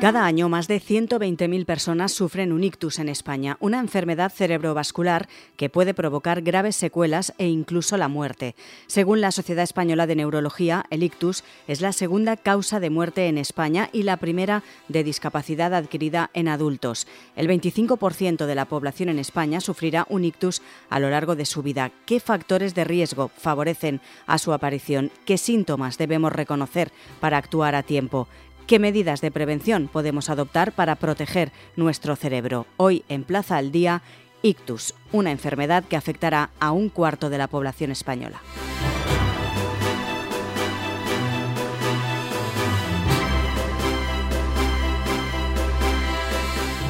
[0.00, 5.26] Cada año más de 120.000 personas sufren un ictus en España, una enfermedad cerebrovascular
[5.56, 8.54] que puede provocar graves secuelas e incluso la muerte.
[8.88, 13.38] Según la Sociedad Española de Neurología, el ictus es la segunda causa de muerte en
[13.38, 17.06] España y la primera de discapacidad adquirida en adultos.
[17.34, 20.60] El 25% de la población en España sufrirá un ictus
[20.90, 21.90] a lo largo de su vida.
[22.04, 25.10] ¿Qué factores de riesgo favorecen a su aparición?
[25.24, 28.28] ¿Qué síntomas debemos reconocer para actuar a tiempo?
[28.66, 32.66] ¿Qué medidas de prevención podemos adoptar para proteger nuestro cerebro?
[32.76, 34.02] Hoy en Plaza al Día,
[34.42, 38.40] ictus, una enfermedad que afectará a un cuarto de la población española.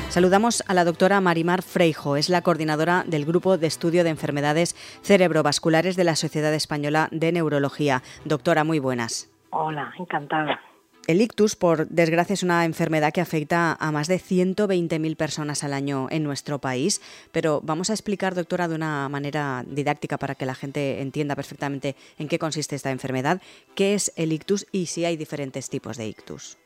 [0.09, 4.75] Saludamos a la doctora Marimar Freijo, es la coordinadora del Grupo de Estudio de Enfermedades
[5.03, 8.03] Cerebrovasculares de la Sociedad Española de Neurología.
[8.25, 9.29] Doctora, muy buenas.
[9.51, 10.59] Hola, encantada.
[11.07, 15.73] El ictus, por desgracia, es una enfermedad que afecta a más de 120.000 personas al
[15.73, 20.47] año en nuestro país, pero vamos a explicar, doctora, de una manera didáctica para que
[20.47, 23.41] la gente entienda perfectamente en qué consiste esta enfermedad,
[23.77, 26.59] qué es el ictus y si hay diferentes tipos de ictus.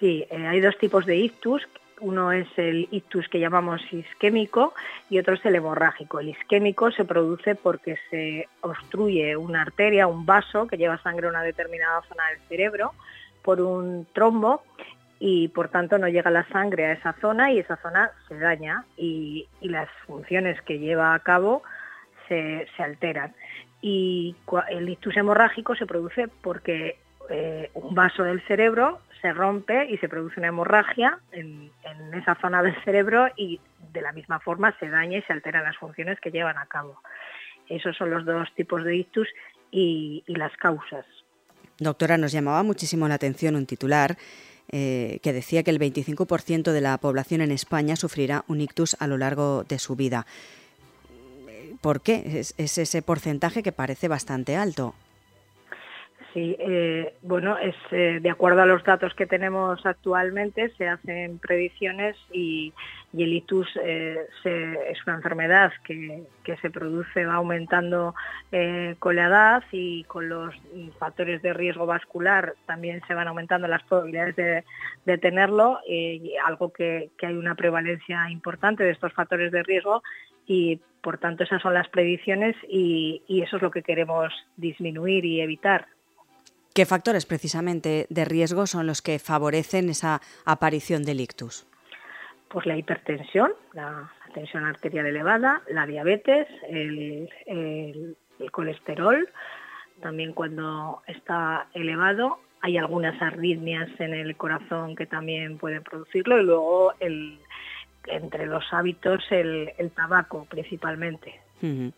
[0.00, 1.68] Sí, eh, hay dos tipos de ictus.
[2.00, 4.72] Uno es el ictus que llamamos isquémico
[5.10, 6.20] y otro es el hemorrágico.
[6.20, 11.30] El isquémico se produce porque se obstruye una arteria, un vaso que lleva sangre a
[11.30, 12.94] una determinada zona del cerebro
[13.48, 14.62] por un trombo
[15.18, 18.84] y por tanto no llega la sangre a esa zona y esa zona se daña
[18.94, 21.62] y, las funciones que lleva a cabo
[22.28, 23.34] se, alteran.
[23.80, 24.36] Y
[24.68, 26.98] el ictus hemorrágico se produce porque
[27.30, 31.70] eh, un vaso del cerebro se rompe y se produce una hemorragia en,
[32.12, 33.62] esa zona del cerebro y
[33.94, 37.00] de la misma forma se daña y se alteran las funciones que llevan a cabo.
[37.66, 39.28] Esos son los dos tipos de ictus
[39.70, 41.06] y las causas.
[41.78, 44.18] Doctora, nos llamaba muchísimo la atención un titular
[44.70, 49.06] eh, que decía que el 25% de la población en España sufrirá un ictus a
[49.06, 50.26] lo largo de su vida.
[51.80, 52.44] ¿Por qué?
[52.58, 54.94] Es, ese porcentaje que parece bastante alto.
[56.40, 62.16] Eh, bueno, es eh, de acuerdo a los datos que tenemos actualmente, se hacen predicciones
[62.32, 62.72] y,
[63.14, 66.26] el ictus eh, es una enfermedad que,
[66.60, 68.14] se produce, va aumentando
[68.98, 70.54] con la edad y con los
[70.98, 74.36] factores de riesgo vascular también se van aumentando las probabilidades
[75.06, 80.02] de, tenerlo, y algo que, hay una prevalencia importante de estos factores de riesgo
[80.46, 85.40] y por tanto esas son las predicciones y eso es lo que queremos disminuir y
[85.40, 85.86] evitar.
[86.78, 91.66] ¿Qué factores precisamente de riesgo son los que favorecen esa aparición del ictus?
[92.48, 97.28] Pues la hipertensión, la, tensión arterial elevada, la diabetes, el,
[98.52, 99.28] colesterol,
[100.00, 106.44] también cuando está elevado, hay algunas arritmias en el corazón que también pueden producirlo y
[106.44, 111.40] luego entre los hábitos el, tabaco principalmente.
[111.60, 111.92] y,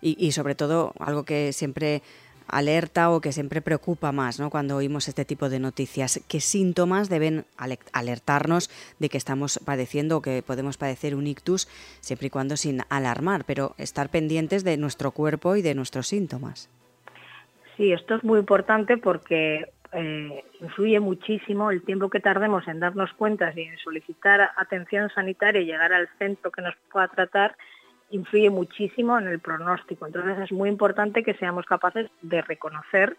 [0.00, 2.02] y, sobre todo algo que siempre
[2.50, 4.50] alerta o que siempre preocupa más ¿no?
[4.50, 6.24] cuando oímos este tipo de noticias.
[6.28, 7.44] ¿Qué síntomas deben
[7.92, 11.66] alertarnos de que estamos padeciendo o que podemos padecer un ictus
[12.00, 16.68] siempre y cuando sin alarmar, pero estar pendientes de nuestro cuerpo y de nuestros síntomas?
[17.76, 23.12] Sí, esto es muy importante porque eh, influye muchísimo el tiempo que tardemos en darnos
[23.14, 27.56] cuenta y en solicitar atención sanitaria y llegar al centro que nos pueda tratar
[28.10, 30.06] influye muchísimo en el pronóstico.
[30.06, 33.16] Entonces es muy importante que seamos capaces de reconocer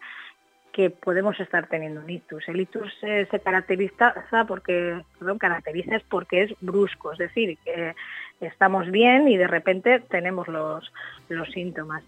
[0.72, 2.48] que podemos estar teniendo un ictus.
[2.48, 4.14] El ictus se caracteriza
[4.48, 7.94] porque, perdón, caracteriza es porque es brusco, es decir, que
[8.40, 10.90] estamos bien y de repente tenemos los,
[11.28, 12.02] los síntomas.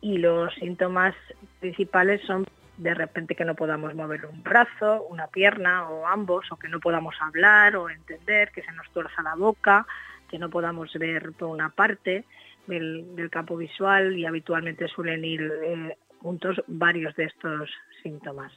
[0.00, 1.14] Y los síntomas
[1.60, 2.44] principales son
[2.76, 6.80] de repente que no podamos mover un brazo, una pierna o ambos, o que no
[6.80, 9.86] podamos hablar o entender, que se nos tuerza la boca,
[10.28, 12.24] que no podamos ver por una parte
[12.66, 17.70] del, campo visual y habitualmente suelen ir eh, juntos varios de estos
[18.02, 18.52] síntomas.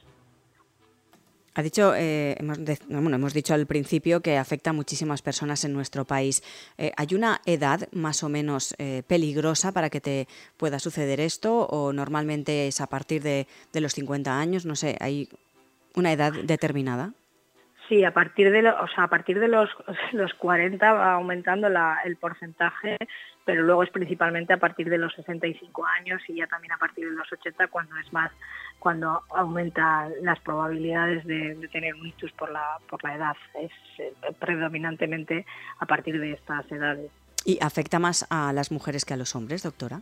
[1.54, 2.58] Ha dicho, eh, hemos,
[2.88, 6.42] bueno, hemos dicho al principio que afecta a muchísimas personas en nuestro país.
[6.78, 8.74] Eh, ¿Hay una edad más o menos
[9.06, 13.92] peligrosa para que te pueda suceder esto o normalmente es a partir de, de los
[13.92, 14.64] 50 años?
[14.64, 15.28] No sé, ¿hay
[15.94, 17.12] una edad determinada?
[17.92, 19.68] Sí, a partir de, o sea, a partir de los,
[20.12, 21.68] los 40 va aumentando
[22.06, 22.96] el porcentaje,
[23.44, 27.04] pero luego es principalmente a partir de los 65 años y ya también a partir
[27.10, 28.32] de los 80 cuando es más,
[28.78, 33.36] cuando aumenta las probabilidades de, tener un ictus por la, por la edad.
[33.60, 35.44] Es eh, predominantemente
[35.78, 37.10] a partir de estas edades.
[37.44, 40.00] ¿Y afecta más a las mujeres que a los hombres, doctora?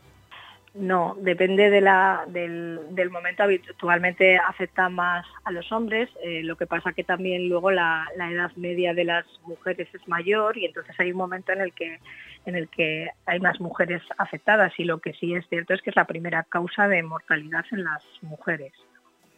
[0.73, 3.43] No, depende de la, del, momento.
[3.43, 6.09] Habitualmente afecta más a los hombres.
[6.23, 10.57] Eh, lo que pasa que también luego la, edad media de las mujeres es mayor
[10.57, 11.99] y entonces hay un momento en el que
[12.47, 15.91] en el que hay más mujeres afectadas y lo que sí es cierto es que
[15.91, 18.73] es la primera causa de mortalidad en las mujeres.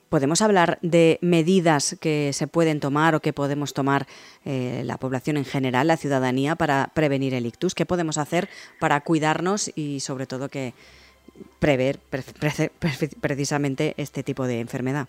[0.09, 4.07] ¿Podemos hablar de medidas que se pueden tomar o que podemos tomar
[4.45, 7.75] eh, la población en general, la ciudadanía, para prevenir el ictus?
[7.75, 10.75] ¿Qué podemos hacer para cuidarnos y sobre todo que
[11.59, 11.99] prever
[13.21, 15.09] precisamente este tipo de enfermedad?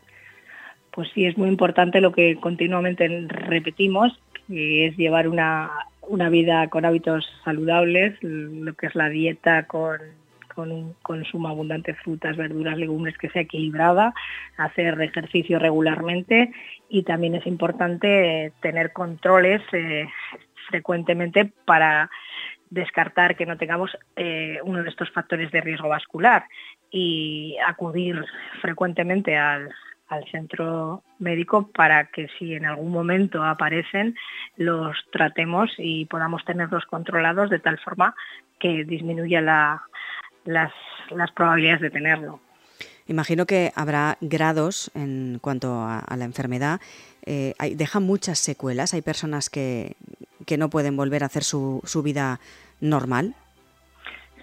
[0.92, 5.72] Pues sí, es muy importante lo que continuamente repetimos, que es llevar una,
[6.02, 10.00] una vida con hábitos saludables, lo que es la dieta con
[10.54, 14.14] con un consumo abundante de frutas, verduras, legumbres que sea equilibrada,
[14.58, 16.52] hacer ejercicio regularmente
[16.90, 20.08] y también es importante tener controles eh,
[20.70, 22.10] frecuentemente para
[22.74, 26.46] descartar que no tengamos eh, uno de estos factores de riesgo vascular
[26.92, 28.24] y acudir
[28.62, 29.74] frecuentemente al,
[30.32, 34.16] centro médico para que si en algún momento aparecen
[34.58, 38.14] los tratemos y podamos tenerlos controlados de tal forma
[38.60, 39.82] que disminuya la,
[40.46, 40.72] las,
[41.10, 42.40] las probabilidades de tenerlo.
[43.08, 46.80] Imagino que habrá grados en cuanto a, la enfermedad.
[47.26, 48.94] Eh, deja muchas secuelas.
[48.94, 49.96] Hay personas que,
[50.46, 52.40] que no pueden volver a hacer su, su vida
[52.82, 53.36] normal.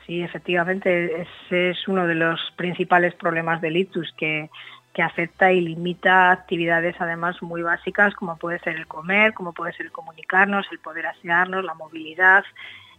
[0.06, 4.50] Sí, efectivamente, ese es uno de los principales problemas del ictus, que,
[4.92, 9.72] que afecta y limita actividades además muy básicas como puede ser el comer, como puede
[9.72, 12.44] ser el comunicarnos, el poder asearnos, la movilidad,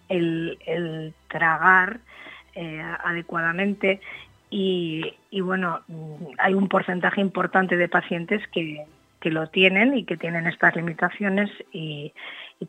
[0.08, 2.00] el, el tragar
[2.56, 4.02] eh, adecuadamente
[4.54, 5.80] y, bueno,
[6.38, 8.86] hay un porcentaje importante de pacientes que,
[9.30, 12.14] lo tienen y que tienen estas limitaciones y,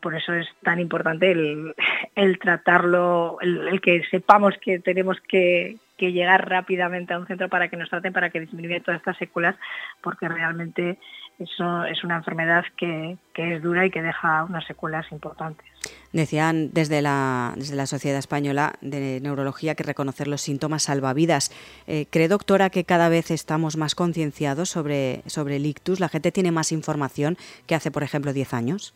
[0.01, 7.13] por eso es tan importante el, tratarlo, el, que sepamos que tenemos que, llegar rápidamente
[7.13, 9.55] a un centro para que nos traten, para que disminuya todas estas secuelas,
[10.01, 10.99] porque realmente
[11.39, 15.65] eso es una enfermedad que, es dura y que deja unas secuelas importantes.
[16.11, 21.51] Decían desde la, desde la Sociedad Española de Neurología que reconocer los síntomas salvavidas.
[21.87, 25.99] Eh, ¿Cree, doctora, que cada vez estamos más concienciados sobre, sobre el ictus?
[25.99, 28.93] ¿La gente tiene más información que hace, por ejemplo, 10 años?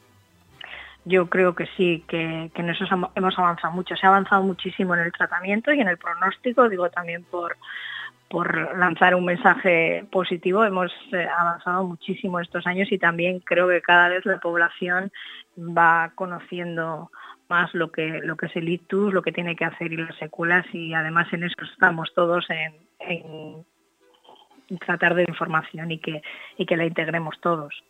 [1.06, 2.84] Yo creo que sí, que, que en eso
[3.16, 3.96] hemos avanzado mucho.
[3.96, 7.58] Se ha avanzado muchísimo en el tratamiento y en el pronóstico, digo también por
[8.30, 10.64] por lanzar un mensaje positivo.
[10.64, 15.12] Hemos eh, avanzado muchísimo estos años y también creo que cada vez la población
[15.58, 17.12] va conociendo
[17.50, 20.16] más lo que lo que es el ictus, lo que tiene que hacer y las
[20.18, 26.22] secuelas y además en eso estamos todos en, en tratar de información y que,
[26.58, 27.84] y que la integremos todos.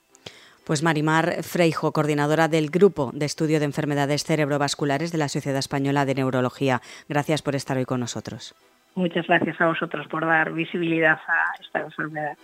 [0.64, 6.06] Pues Marimar Freijo, coordinadora del Grupo de Estudio de Enfermedades Cerebrovasculares de la Sociedad Española
[6.06, 6.82] de Neurología.
[7.08, 8.54] Gracias por estar hoy con nosotros.
[8.96, 12.38] Muchas gracias a vosotros por dar visibilidad a esta enfermedad.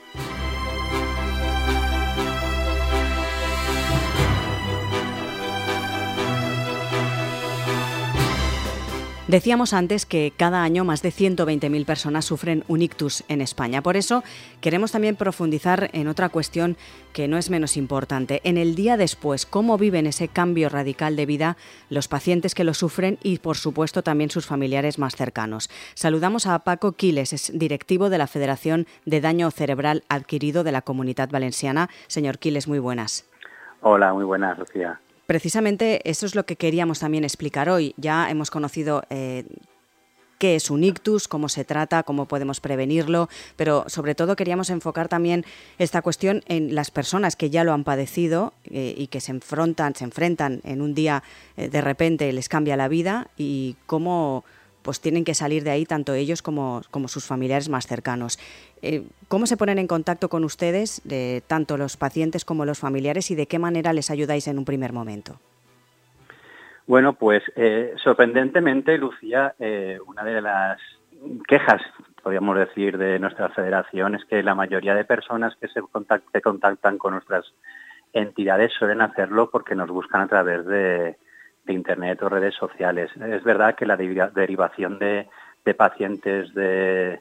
[9.27, 13.81] Decíamos antes que cada año más de 120.000 personas sufren un ictus en España.
[13.81, 14.21] Por eso
[14.59, 16.75] queremos también profundizar en otra cuestión
[17.13, 18.41] que no es menos importante.
[18.43, 21.55] En el día después, cómo viven ese cambio radical de vida
[21.89, 25.69] los pacientes que lo sufren y, por supuesto, también sus familiares más cercanos.
[25.93, 30.81] Saludamos a Paco Quiles, es directivo de la Federación de Daño Cerebral Adquirido de la
[30.81, 31.89] Comunidad Valenciana.
[32.07, 33.25] Señor Quiles, muy buenas.
[33.79, 34.99] Hola, muy buenas, Lucía.
[35.25, 37.93] Precisamente eso es lo que queríamos también explicar hoy.
[37.97, 39.45] Ya hemos conocido eh,
[40.37, 45.07] qué es un ictus, cómo se trata, cómo podemos prevenirlo, pero sobre todo queríamos enfocar
[45.07, 45.45] también
[45.79, 49.95] esta cuestión en las personas que ya lo han padecido eh, y que se enfrentan,
[49.95, 51.23] se enfrentan en un día
[51.55, 54.43] eh, de repente les cambia la vida y cómo
[54.83, 58.37] pues tienen que salir de ahí tanto ellos como, como sus familiares más cercanos.
[58.81, 63.31] Eh, ¿Cómo se ponen en contacto con ustedes, de tanto los pacientes como los familiares,
[63.31, 65.39] y de qué manera les ayudáis en un primer momento?
[66.85, 70.79] Bueno, pues eh, sorprendentemente, Lucía, eh, una de las
[71.47, 71.81] quejas,
[72.21, 75.81] podríamos decir, de nuestra federación es que la mayoría de personas que se
[76.41, 77.45] contactan con nuestras
[78.11, 81.15] entidades suelen hacerlo porque nos buscan a través de,
[81.65, 83.11] de Internet o redes sociales.
[83.15, 85.27] Es verdad que la derivación de,
[85.75, 87.19] pacientes de,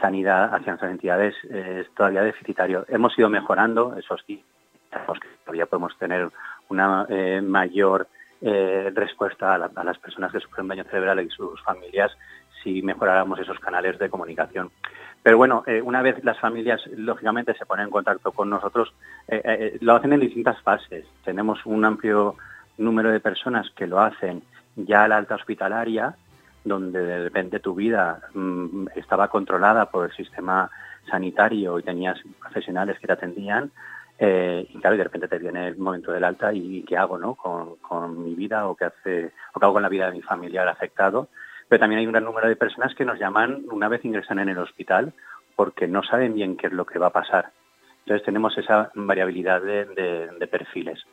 [0.00, 2.84] sanidad hacia nuestras entidades es todavía deficitario.
[2.88, 4.42] Hemos ido mejorando, eso sí,
[5.44, 6.30] todavía podemos tener
[6.68, 8.08] una eh, mayor
[8.40, 12.12] eh, respuesta a, las personas que sufren daño cerebral y sus familias
[12.62, 14.70] si mejoráramos esos canales de comunicación.
[15.22, 18.92] Pero bueno, eh, una vez las familias lógicamente se ponen en contacto con nosotros,
[19.80, 21.04] lo hacen en distintas fases.
[21.24, 22.36] Tenemos un amplio
[22.78, 24.42] número de personas que lo hacen
[24.76, 26.14] ya a la alta hospitalaria,
[26.64, 30.70] donde de repente tu vida mm, estaba controlada por el sistema
[31.08, 33.70] sanitario y tenías profesionales que te atendían,
[34.18, 37.34] eh, y claro, de repente te viene el momento del alta y qué hago ¿no?
[37.34, 40.22] con, con mi vida o qué, hace, o qué hago con la vida de mi
[40.22, 41.28] familiar afectado.
[41.68, 44.48] Pero también hay un gran número de personas que nos llaman una vez ingresan en
[44.48, 45.12] el hospital
[45.54, 47.50] porque no saben bien qué es lo que va a pasar.
[48.04, 51.04] Entonces tenemos esa variabilidad de, perfiles.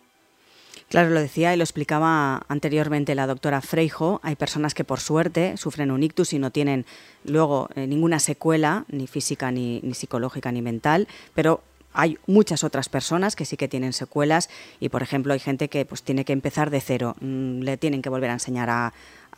[0.90, 4.20] Claro, lo decía y lo explicaba anteriormente la doctora Freijo.
[4.24, 6.86] Hay personas que por suerte sufren un ictus y no tienen
[7.24, 11.64] luego eh, ninguna secuela, ni física, ni, psicológica, ni mental, pero
[11.94, 14.50] hay muchas otras personas que sí que tienen secuelas
[14.80, 17.16] y, por ejemplo, hay gente que pues tiene que empezar de cero.
[17.22, 18.94] Mm, le tienen que volver a enseñar a,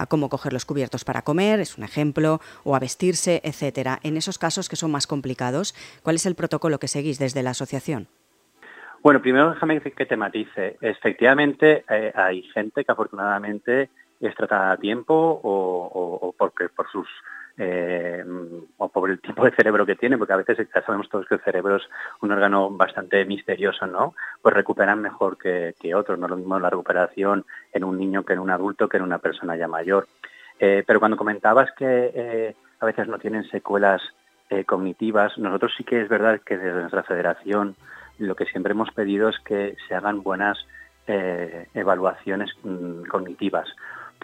[0.09, 4.01] cómo coger los cubiertos para comer, es un ejemplo, o a vestirse, etcétera.
[4.03, 5.73] En esos casos que son más complicados,
[6.03, 8.09] ¿cuál es el protocolo que seguís desde la asociación?
[9.05, 10.77] Bueno, primero déjame que te matice.
[10.81, 17.07] Efectivamente, eh, hay gente que afortunadamente es tratada a tiempo o, porque por sus
[17.55, 18.25] eh,
[18.77, 21.35] o por el tipo de cerebro que tiene, porque a veces ya sabemos todos que
[21.35, 21.83] el cerebro es
[22.21, 24.15] un órgano bastante misterioso, ¿no?
[24.41, 28.33] Pues recuperan mejor que, otros, no es lo mismo la recuperación en un niño que
[28.33, 30.07] en un adulto que en una persona ya mayor.
[30.57, 34.01] Eh, pero cuando comentabas que a veces no tienen secuelas
[34.65, 37.75] cognitivas, nosotros sí que es verdad que desde nuestra federación
[38.17, 40.57] lo que siempre hemos pedido es que se hagan buenas
[41.07, 43.67] evaluaciones mm, cognitivas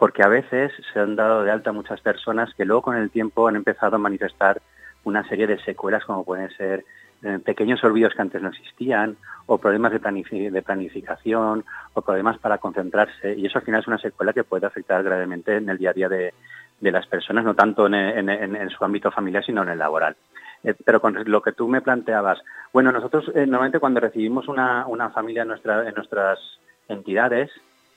[0.02, 3.48] porque a veces se han dado de alta muchas personas que luego con el tiempo
[3.48, 4.60] han empezado a manifestar
[5.04, 6.86] una serie de secuelas como pueden ser
[7.24, 13.36] eh, pequeños olvidos que antes no existían o problemas de, planificación o problemas para concentrarse
[13.38, 15.94] y eso al final es una secuela que puede afectar gravemente en el día a
[15.94, 16.34] día de,
[16.80, 20.16] las personas, no tanto en, su ámbito familiar sino en el laboral.
[20.64, 22.40] Eh, pero con lo que tú me planteabas,
[22.72, 26.40] bueno, nosotros eh, normalmente cuando recibimos una, familia en, nuestra, en nuestras
[26.88, 27.50] entidades,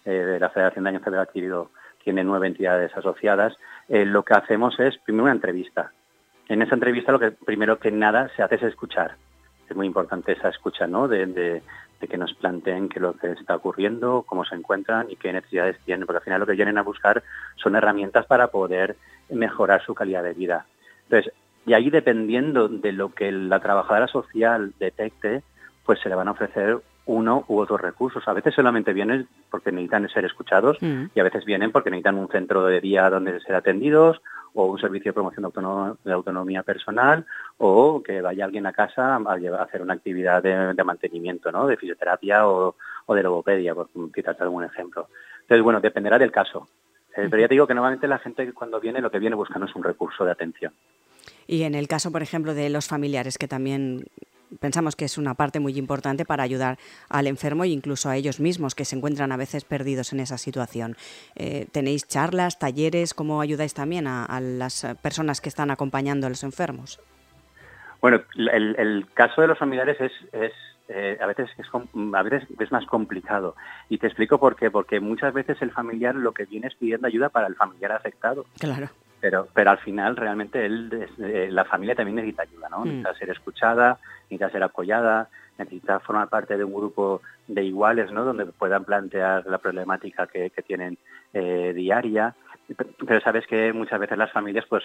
[0.04, 1.71] de la Federación de Años Federal Adquirido
[2.04, 3.56] tiene nueve entidades asociadas,
[3.88, 5.90] eh, lo que hacemos es primero una entrevista.
[6.49, 9.16] En esa entrevista lo que primero que nada se hace es escuchar.
[9.68, 11.09] Es muy importante esa escucha, ¿no?
[11.09, 11.62] De,
[12.04, 15.78] que nos planteen qué es lo que está ocurriendo, cómo se encuentran y qué necesidades
[15.87, 17.23] tienen, porque al final lo que vienen a buscar
[17.56, 18.97] son herramientas para poder
[19.30, 20.66] mejorar su calidad de vida.
[21.04, 21.33] Entonces,
[21.66, 25.42] y ahí dependiendo de lo que la trabajadora social detecte,
[25.85, 28.26] pues se le van a ofrecer uno u otros recursos.
[28.26, 31.06] A veces solamente vienen porque necesitan ser escuchados mm.
[31.14, 34.23] y a veces vienen porque necesitan un centro de día donde ser atendidos
[34.54, 37.26] o un servicio de promoción de, autonomía personal
[37.59, 41.66] o que vaya alguien a casa a, hacer una actividad de, mantenimiento, ¿no?
[41.66, 42.75] de fisioterapia o,
[43.09, 45.09] de logopedia, por citarte algún ejemplo.
[45.42, 46.68] Entonces, bueno, dependerá del caso.
[47.16, 49.66] Eh, pero ya te digo que normalmente la gente cuando viene lo que viene buscando
[49.66, 50.73] es un recurso de atención.
[51.46, 54.04] Y en el caso, por ejemplo, de los familiares que también
[54.60, 58.40] pensamos que es una parte muy importante para ayudar al enfermo e incluso a ellos
[58.40, 60.96] mismos que se encuentran a veces perdidos en esa situación.
[61.34, 63.14] Eh, ¿Tenéis charlas, talleres?
[63.14, 67.00] ¿Cómo ayudáis también a, las personas que están acompañando a los enfermos?
[68.00, 70.12] Bueno, el, caso de los familiares es,
[70.88, 73.56] eh, a, veces es, a veces es más complicado.
[73.88, 74.70] Y te explico por qué.
[74.70, 78.44] Porque muchas veces el familiar lo que viene es pidiendo ayuda para el familiar afectado.
[78.58, 78.90] Claro
[79.24, 82.80] pero, pero al final realmente él, eh, la familia también necesita ayuda, ¿no?
[82.80, 82.88] Mm.
[82.88, 88.22] Necesita ser escuchada, necesita ser apoyada, necesita formar parte de un grupo de iguales, ¿no?
[88.26, 90.98] Donde puedan plantear la problemática que, tienen
[91.32, 92.34] eh, diaria.
[93.06, 94.83] Pero sabes que muchas veces las familias, pues,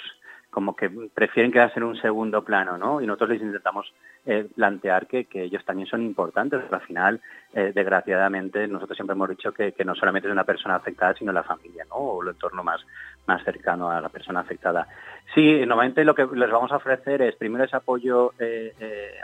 [0.49, 3.01] como que prefieren quedarse en un segundo plano, ¿no?
[3.01, 3.93] Y nosotros les intentamos
[4.25, 6.61] eh, plantear que, ellos también son importantes.
[6.63, 7.21] Pero al final,
[7.53, 11.43] eh, desgraciadamente, nosotros siempre hemos dicho que, no solamente es una persona afectada, sino la
[11.43, 11.95] familia, ¿no?
[11.95, 12.81] O el entorno más,
[13.25, 14.87] más cercano a la persona afectada.
[15.33, 18.73] Sí, normalmente lo que les vamos a ofrecer es primero ese apoyo eh,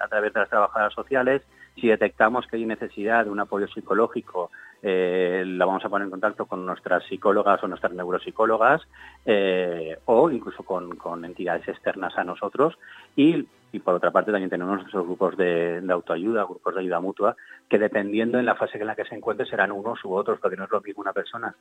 [0.01, 1.41] a través de las trabajadoras sociales.
[1.75, 4.49] Si detectamos que hay necesidad de un apoyo psicológico,
[4.81, 8.81] eh, la vamos a poner en contacto con nuestras psicólogas o nuestras neuropsicólogas
[9.25, 12.77] eh, o incluso con, entidades externas a nosotros.
[13.15, 13.47] Y,
[13.83, 17.35] por otra parte también tenemos nuestros grupos de, autoayuda, grupos de ayuda mutua,
[17.67, 20.55] que dependiendo en la fase en la que se encuentre serán unos u otros, porque
[20.55, 21.53] no es lo mismo una persona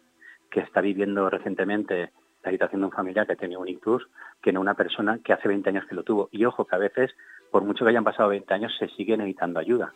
[0.48, 2.12] que está viviendo recientemente
[2.44, 4.06] la situación de un familiar que tiene un ictus
[4.42, 6.28] que no una persona que hace 20 años que lo tuvo.
[6.30, 7.14] Y ojo, que a veces
[7.54, 9.92] por mucho que hayan pasado 20 años, se sigue necesitando ayuda.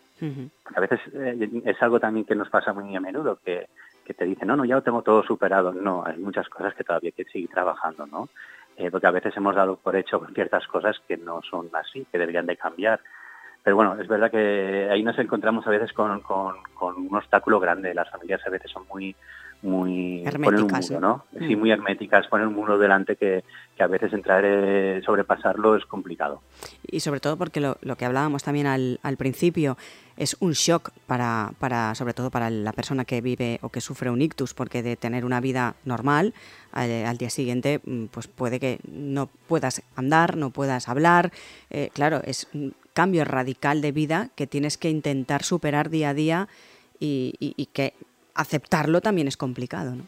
[0.76, 3.66] A veces eh, es algo también que nos pasa muy a menudo, que,
[4.16, 5.72] te dicen, no, no, ya lo tengo todo superado.
[5.72, 8.28] No, hay muchas cosas que todavía hay que seguir trabajando, ¿no?
[8.76, 12.18] Eh, porque a veces hemos dado por hecho ciertas cosas que no son así, que
[12.18, 13.00] deberían de cambiar.
[13.64, 16.54] Pero bueno, es verdad que ahí nos encontramos a veces con, con
[16.96, 17.92] un obstáculo grande.
[17.92, 19.16] Las familias a veces son muy
[19.62, 21.24] muy herméticas, un ¿no?
[21.36, 21.58] Sí, mm.
[21.58, 23.42] muy herméticas, poner un muro delante que,
[23.76, 26.42] que a veces entrar, eh, sobrepasarlo es complicado.
[26.86, 29.76] Y sobre todo porque lo, lo que hablábamos también al, al, principio
[30.16, 34.10] es un shock para, para, sobre todo para la persona que vive o que sufre
[34.10, 36.34] un ictus, porque de tener una vida normal
[36.72, 41.32] al, día siguiente, mm, pues puede que no puedas andar, no puedas hablar.
[41.70, 46.14] Eh, claro, es un cambio radical de vida que tienes que intentar superar día a
[46.14, 46.48] día
[47.00, 47.94] y, y, y que
[48.38, 50.04] aceptarlo también es complicado, ¿no?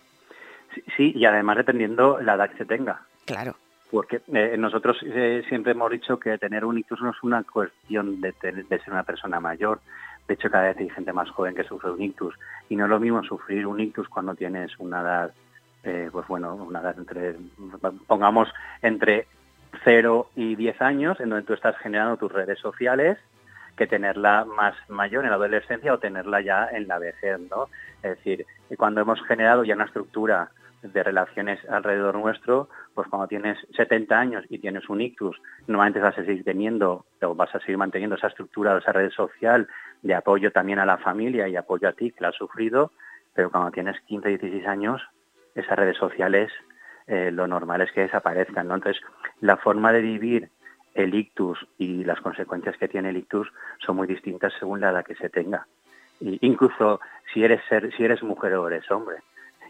[0.97, 3.03] Sí, y además dependiendo la edad que se tenga.
[3.27, 3.57] Claro.
[3.91, 8.21] Porque eh, nosotros eh, siempre hemos dicho que tener un ictus no es una cuestión
[8.21, 9.81] de, de, ser una persona mayor.
[10.29, 12.37] De hecho, cada vez hay gente más joven que sufre un ictus.
[12.69, 15.35] Y no es lo mismo sufrir un ictus cuando tienes una edad,
[15.83, 17.35] eh, pues bueno, una edad entre,
[18.07, 18.49] pongamos,
[18.81, 19.27] entre
[19.83, 23.19] 0 y 10 años, en donde tú estás generando tus redes sociales,
[23.77, 27.69] que tenerla más mayor en la adolescencia o tenerla ya en la vejez, ¿no?
[28.03, 28.47] Es decir,
[28.77, 30.51] cuando hemos generado ya una estructura
[30.83, 36.17] de relaciones alrededor nuestro, pues cuando tienes 70 años y tienes un ictus, normalmente vas
[36.19, 39.69] a seguir teniendo o vas a seguir manteniendo esa estructura, esa red social
[40.03, 42.93] de apoyo también a la familia y apoyo a ti que la has sufrido,
[43.35, 45.03] pero cuando tienes 15, 16 años,
[45.55, 46.51] esas redes sociales
[47.07, 48.77] eh, lo normal es que desaparezcan, ¿no?
[48.77, 49.03] Entonces,
[49.41, 50.51] la forma de vivir
[50.95, 53.49] el ictus y las consecuencias que tiene el ictus
[53.85, 55.67] son muy distintas según la edad que se tenga.
[56.21, 57.01] Y incluso
[57.33, 59.19] si eres ser, si eres mujer o eres hombre.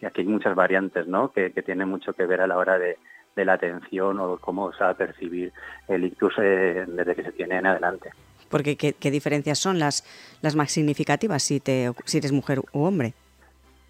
[0.01, 1.31] Y aquí hay muchas variantes, ¿no?
[1.31, 2.97] Que, que tienen mucho que ver a la hora de,
[3.37, 5.53] de la atención o cómo se va a percibir
[5.89, 8.11] el ictus eh, desde que se tiene en adelante.
[8.49, 10.05] Porque ¿qué, qué diferencias son las,
[10.43, 13.15] las más significativas si, te, si eres mujer u hombre?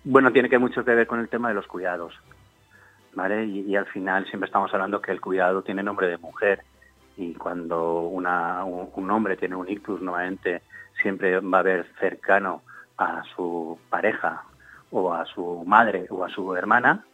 [0.05, 2.15] Bueno, tiene que mucho que ver con el tema de los cuidados.
[3.15, 3.45] ¿Vale?
[3.45, 6.63] Y, y, al final siempre estamos hablando que el cuidado tiene nombre de mujer
[7.21, 10.63] y cuando un, hombre tiene un ictus nuevamente
[11.03, 12.63] siempre va a ver cercano
[12.97, 14.45] a su pareja
[14.91, 17.05] o a su madre o a su hermana,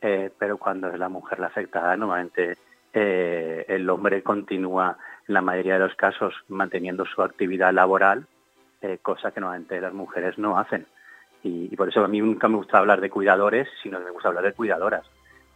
[0.00, 2.58] eh, pero cuando es la mujer la afectada, normalmente
[2.92, 8.28] eh, el hombre continúa en la mayoría de los casos manteniendo su actividad laboral,
[8.80, 10.86] eh, cosa que normalmente las mujeres no hacen.
[11.42, 14.44] Y, por eso a mí nunca me gusta hablar de cuidadores, sino me gusta hablar
[14.44, 15.06] de cuidadoras.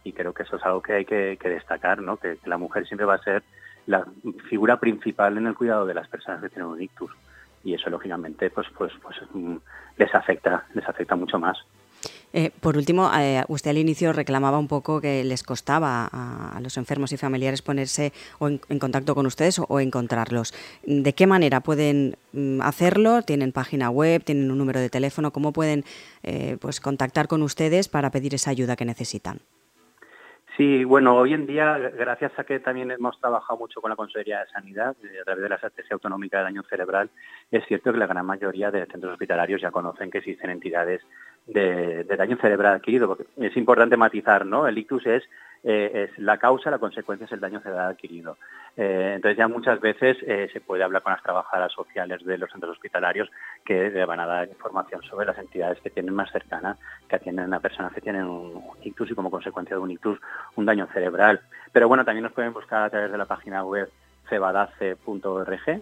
[0.03, 2.17] Y creo que eso es algo que hay que, que destacar, ¿no?
[2.17, 3.43] Que, que la mujer siempre va a ser
[3.87, 4.05] la
[4.49, 7.11] figura principal en el cuidado de las personas que tienen un ictus
[7.63, 9.55] y eso lógicamente pues pues pues mm,
[9.97, 11.57] les afecta les afecta mucho más
[12.33, 16.75] eh, por último, eh, usted al inicio reclamaba un poco que les costaba a, los
[16.75, 20.53] enfermos y familiares ponerse o en, contacto con ustedes o, o, encontrarlos.
[20.85, 23.21] ¿De qué manera pueden mm, hacerlo?
[23.21, 24.21] ¿Tienen página web?
[24.23, 25.31] ¿Tienen un número de teléfono?
[25.31, 25.85] ¿Cómo pueden
[26.23, 29.39] eh, pues contactar con ustedes para pedir esa ayuda que necesitan?
[30.57, 34.39] Sí, bueno, hoy en día, gracias a que también hemos trabajado mucho con la Consejería
[34.39, 37.09] de Sanidad, a través de la estrategia autonómica de daño cerebral,
[37.51, 41.01] es cierto que la gran mayoría de centros hospitalarios ya conocen que existen entidades
[41.45, 44.65] de, de daño cerebral adquirido, porque es importante matizar, ¿no?
[44.65, 45.23] El ictus es
[45.67, 48.37] eh, es la causa, la consecuencia es el daño cerebral adquirido.
[48.77, 52.51] Eh, entonces ya muchas veces eh, se puede hablar con las trabajadoras sociales de los
[52.51, 53.31] centros hospitalarios
[53.65, 56.77] que le van a dar información sobre las entidades que tienen más cercana,
[57.09, 60.19] que atienden a personas que tienen un, ictus y como consecuencia de un ictus
[60.55, 61.41] un daño cerebral.
[61.71, 63.89] Pero bueno, también nos pueden buscar a través de la página web
[64.29, 65.81] cebadace.org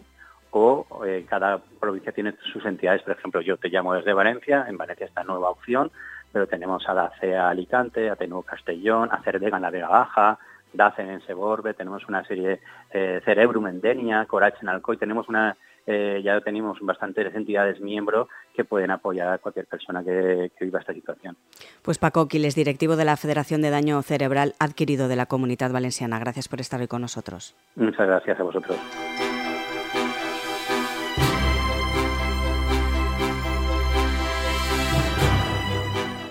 [0.51, 0.87] o
[1.27, 3.01] cada provincia tiene sus entidades.
[3.01, 5.91] Por ejemplo, yo te llamo desde Valencia, en Valencia está nueva opción,
[6.33, 10.39] pero tenemos a la CEA Alicante, a Tenuo Castellón, a Cerdega en la Vega Baja,
[10.73, 12.59] DACEN en Seborbe, tenemos una serie
[12.91, 18.29] eh, Cerebrum en Denia, Corache en Alcoy, tenemos una eh, ya tenemos bastantes entidades miembros
[18.55, 21.35] que pueden apoyar a cualquier persona que, que, viva esta situación.
[21.81, 26.19] Pues Paco Quiles, directivo de la Federación de Daño Cerebral adquirido de la Comunidad Valenciana.
[26.19, 27.53] Gracias por estar hoy con nosotros.
[27.75, 28.79] Muchas gracias a vosotros.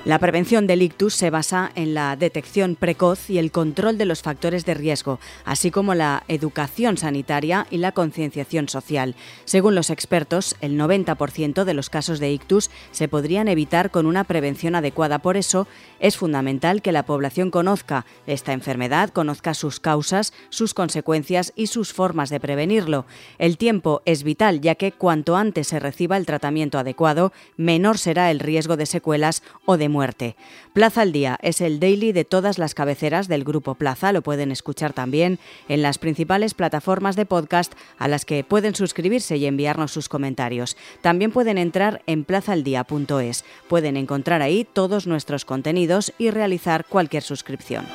[0.05, 4.21] La prevención del ictus se basa en la detección precoz y el control de los
[4.21, 9.15] factores de riesgo, así como la educación sanitaria y la concienciación social.
[9.45, 14.25] Según los expertos, el 90% de los casos de ictus se podrían evitar con una
[14.25, 15.21] prevención adecuada.
[15.21, 15.69] Por eso,
[16.01, 21.93] es fundamental que la población conozca esta enfermedad, conozca sus causas, sus consecuencias y sus
[21.93, 23.07] formas de prevenirlo.
[23.39, 28.33] El tiempo es vital, ya que cuanto antes se reciba el tratamiento adecuado, menor será
[28.33, 30.35] el riesgo de secuelas o de muerte.
[30.73, 34.13] Plaza al Día es el daily de todas las cabeceras del Grupo Plaza.
[34.13, 39.37] Lo pueden escuchar también en las principales plataformas de podcast a las que pueden suscribirse
[39.37, 40.77] y enviarnos sus comentarios.
[41.03, 43.45] También pueden entrar en plazaldía.es.
[43.69, 47.87] Pueden encontrar ahí todos nuestros contenidos y realizar cualquier suscripción.